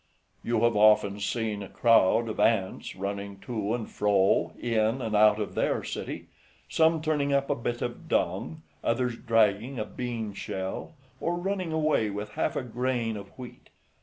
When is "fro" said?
3.87-4.51